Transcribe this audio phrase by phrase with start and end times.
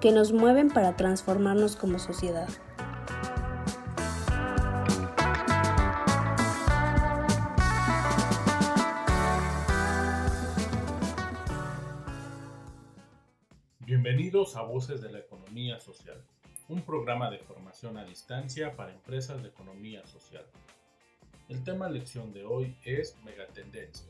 [0.00, 2.48] que nos mueven para transformarnos como sociedad.
[13.80, 16.22] Bienvenidos a Voces de la Economía Social,
[16.68, 20.44] un programa de formación a distancia para empresas de economía social.
[21.48, 24.08] El tema lección de hoy es megatendencias,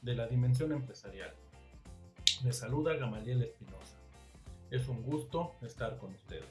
[0.00, 1.34] de la dimensión empresarial.
[2.44, 3.98] Me saluda Gamaliel Espinosa.
[4.70, 6.44] Es un gusto estar con ustedes.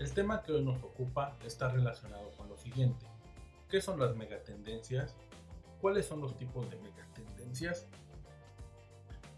[0.00, 3.06] El tema que hoy nos ocupa está relacionado con lo siguiente.
[3.70, 5.14] ¿Qué son las megatendencias?
[5.80, 7.86] ¿Cuáles son los tipos de megatendencias?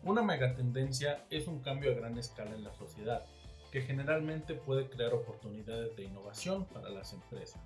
[0.03, 3.27] Una megatendencia es un cambio a gran escala en la sociedad,
[3.71, 7.61] que generalmente puede crear oportunidades de innovación para las empresas.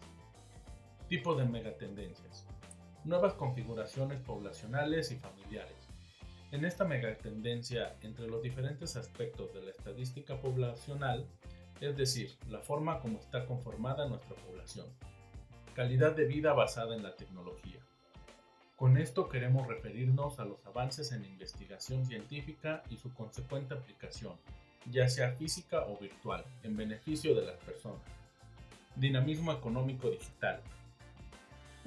[1.08, 2.44] Tipo de megatendencias.
[3.04, 5.81] Nuevas configuraciones poblacionales y familiares.
[6.52, 11.26] En esta megatendencia, entre los diferentes aspectos de la estadística poblacional,
[11.80, 14.86] es decir, la forma como está conformada nuestra población.
[15.74, 17.80] Calidad de vida basada en la tecnología.
[18.76, 24.34] Con esto queremos referirnos a los avances en investigación científica y su consecuente aplicación,
[24.90, 28.02] ya sea física o virtual, en beneficio de las personas.
[28.94, 30.60] Dinamismo económico digital,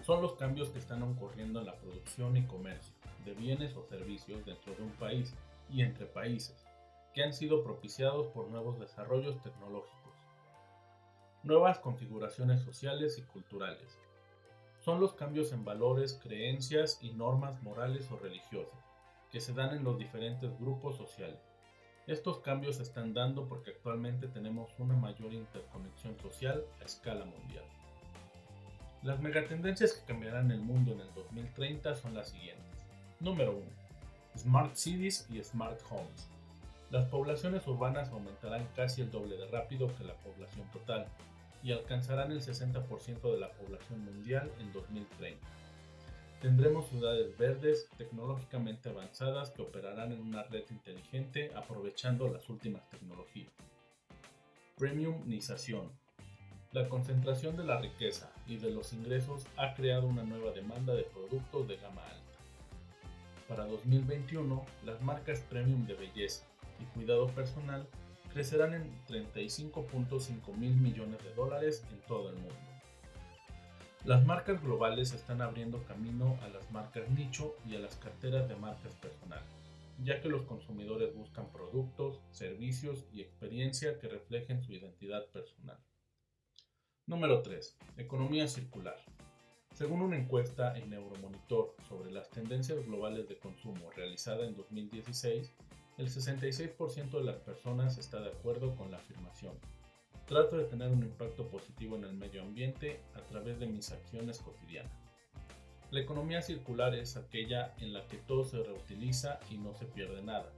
[0.02, 2.95] son los cambios que están ocurriendo en la producción y comercio
[3.26, 5.34] de bienes o servicios dentro de un país
[5.70, 6.66] y entre países,
[7.14, 10.14] que han sido propiciados por nuevos desarrollos tecnológicos.
[11.44, 14.00] Nuevas configuraciones sociales y culturales.
[14.80, 18.86] Son los cambios en valores, creencias y normas morales o religiosas
[19.36, 21.42] que se dan en los diferentes grupos sociales.
[22.08, 27.66] Estos cambios se están dando porque actualmente tenemos una mayor interconexión social a escala mundial.
[29.04, 32.65] Las megatendencias que cambiarán el mundo en el 2030 son las siguientes.
[33.26, 33.66] Número 1.
[34.38, 36.30] Smart Cities y Smart Homes.
[36.92, 41.08] Las poblaciones urbanas aumentarán casi el doble de rápido que la población total
[41.64, 45.44] y alcanzarán el 60% de la población mundial en 2030.
[46.40, 53.52] Tendremos ciudades verdes tecnológicamente avanzadas que operarán en una red inteligente aprovechando las últimas tecnologías.
[54.78, 55.90] Premiumización
[56.74, 61.04] la concentración de la riqueza y de los ingresos ha creado una nueva demanda de
[61.04, 62.25] productos de gama alta.
[63.48, 66.46] Para 2021, las marcas premium de belleza
[66.80, 67.88] y cuidado personal
[68.34, 72.56] crecerán en 35.5 mil millones de dólares en todo el mundo.
[74.04, 78.56] Las marcas globales están abriendo camino a las marcas nicho y a las carteras de
[78.56, 79.50] marcas personales,
[80.04, 85.78] ya que los consumidores buscan productos, servicios y experiencia que reflejen su identidad personal.
[87.06, 87.78] Número 3.
[87.98, 88.98] Economía circular.
[89.76, 95.52] Según una encuesta en Euromonitor sobre las tendencias globales de consumo realizada en 2016,
[95.98, 99.60] el 66% de las personas está de acuerdo con la afirmación.
[100.28, 104.40] Trato de tener un impacto positivo en el medio ambiente a través de mis acciones
[104.40, 104.94] cotidianas.
[105.92, 110.22] La economía circular es aquella en la que todo se reutiliza y no se pierde
[110.22, 110.54] nada,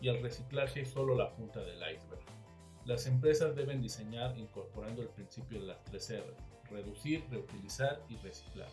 [0.00, 2.39] y el reciclaje es solo la punta del iceberg.
[2.84, 6.24] Las empresas deben diseñar incorporando el principio de las tres R,
[6.70, 8.70] reducir, reutilizar y reciclar,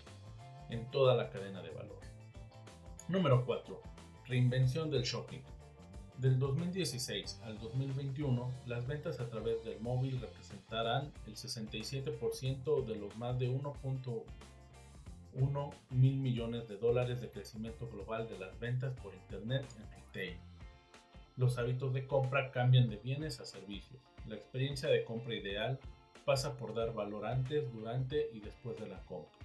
[0.70, 2.00] en toda la cadena de valor.
[3.10, 3.82] Número 4.
[4.26, 5.42] Reinvención del shopping.
[6.18, 13.16] Del 2016 al 2021, las ventas a través del móvil representarán el 67% de los
[13.18, 19.64] más de 1.1 mil millones de dólares de crecimiento global de las ventas por Internet
[19.78, 20.40] en retail.
[21.38, 24.02] Los hábitos de compra cambian de bienes a servicios.
[24.28, 25.80] La experiencia de compra ideal
[26.26, 29.38] pasa por dar valor antes, durante y después de la compra,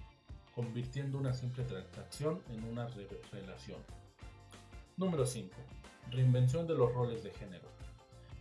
[0.55, 2.87] convirtiendo una simple transacción en una
[3.31, 3.77] relación.
[4.97, 5.55] Número 5.
[6.09, 7.67] Reinvención de los roles de género.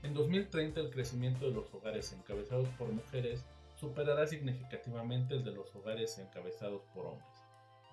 [0.03, 3.45] En 2030 el crecimiento de los hogares encabezados por mujeres
[3.77, 7.29] superará significativamente el de los hogares encabezados por hombres,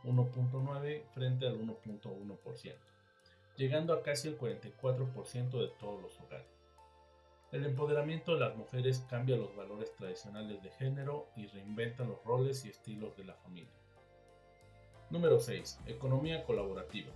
[0.06, 2.76] 1.9 frente al 1.1%
[3.60, 6.48] llegando a casi el 44% de todos los hogares.
[7.52, 12.64] El empoderamiento de las mujeres cambia los valores tradicionales de género y reinventa los roles
[12.64, 13.74] y estilos de la familia.
[15.10, 15.82] Número 6.
[15.88, 17.12] Economía colaborativa.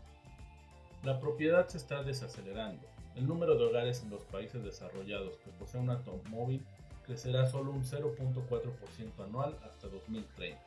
[1.04, 2.86] La propiedad se está desacelerando.
[3.16, 6.66] El número de hogares en los países desarrollados que poseen un automóvil
[7.06, 10.60] crecerá solo un 0.4% anual hasta 2030.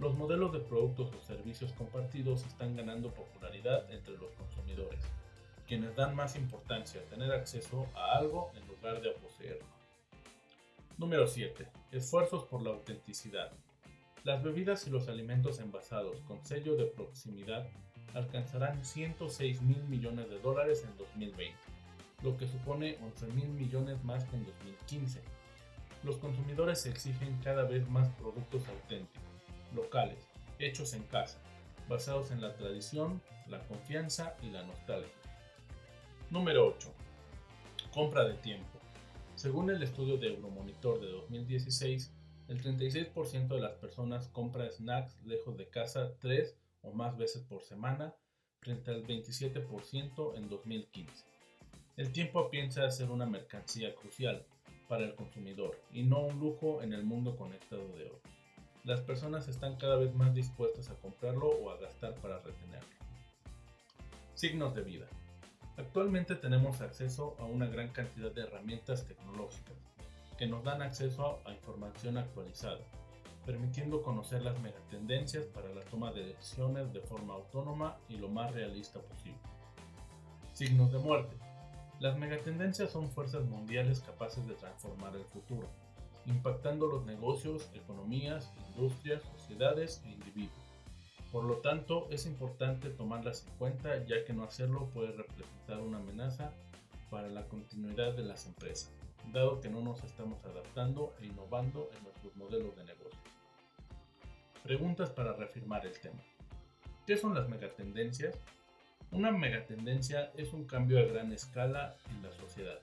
[0.00, 5.00] Los modelos de productos o servicios compartidos están ganando popularidad entre los consumidores,
[5.66, 9.66] quienes dan más importancia a tener acceso a algo en lugar de a poseerlo.
[10.98, 11.66] Número 7.
[11.90, 13.50] Esfuerzos por la autenticidad.
[14.22, 17.66] Las bebidas y los alimentos envasados con sello de proximidad
[18.14, 21.56] alcanzarán 106 mil millones de dólares en 2020,
[22.22, 25.22] lo que supone 11 mil millones más que en 2015.
[26.04, 29.27] Los consumidores exigen cada vez más productos auténticos
[29.74, 30.28] locales,
[30.58, 31.38] hechos en casa,
[31.88, 35.12] basados en la tradición, la confianza y la nostalgia.
[36.30, 36.92] Número 8.
[37.92, 38.78] Compra de tiempo.
[39.34, 42.12] Según el estudio de Euromonitor de 2016,
[42.48, 47.62] el 36% de las personas compra snacks lejos de casa tres o más veces por
[47.62, 48.14] semana,
[48.60, 51.24] frente al 27% en 2015.
[51.96, 54.44] El tiempo piensa ser una mercancía crucial
[54.88, 58.37] para el consumidor y no un lujo en el mundo conectado de hoy
[58.88, 62.88] las personas están cada vez más dispuestas a comprarlo o a gastar para retenerlo.
[64.32, 65.04] Signos de vida.
[65.76, 69.76] Actualmente tenemos acceso a una gran cantidad de herramientas tecnológicas
[70.38, 72.80] que nos dan acceso a información actualizada,
[73.44, 78.54] permitiendo conocer las megatendencias para la toma de decisiones de forma autónoma y lo más
[78.54, 79.38] realista posible.
[80.54, 81.36] Signos de muerte.
[82.00, 85.68] Las megatendencias son fuerzas mundiales capaces de transformar el futuro
[86.28, 90.52] impactando los negocios, economías, industrias, sociedades e individuos.
[91.32, 95.98] Por lo tanto, es importante tomarlas en cuenta ya que no hacerlo puede representar una
[95.98, 96.52] amenaza
[97.10, 98.92] para la continuidad de las empresas,
[99.32, 103.18] dado que no nos estamos adaptando e innovando en nuestros modelos de negocio.
[104.62, 106.22] Preguntas para reafirmar el tema.
[107.06, 108.38] ¿Qué son las megatendencias?
[109.10, 112.78] Una megatendencia es un cambio a gran escala en la sociedad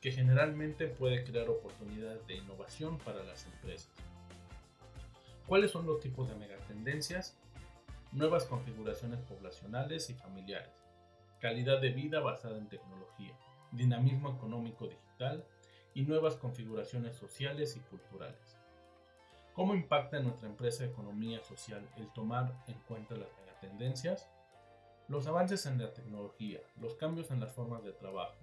[0.00, 3.92] que generalmente puede crear oportunidades de innovación para las empresas.
[5.46, 7.36] ¿Cuáles son los tipos de megatendencias?
[8.12, 10.72] Nuevas configuraciones poblacionales y familiares,
[11.40, 13.36] calidad de vida basada en tecnología,
[13.72, 15.44] dinamismo económico digital
[15.94, 18.56] y nuevas configuraciones sociales y culturales.
[19.52, 24.28] ¿Cómo impacta en nuestra empresa economía social el tomar en cuenta las megatendencias?
[25.08, 28.36] Los avances en la tecnología, los cambios en las formas de trabajo,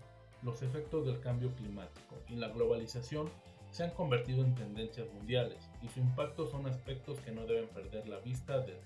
[0.46, 3.30] los efectos del cambio climático y la globalización
[3.72, 8.08] se han convertido en tendencias mundiales y su impacto son aspectos que no deben perder
[8.08, 8.78] la vista de,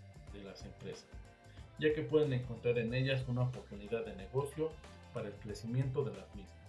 [0.43, 1.09] las empresas,
[1.79, 4.71] ya que pueden encontrar en ellas una oportunidad de negocio
[5.13, 6.68] para el crecimiento de las mismas.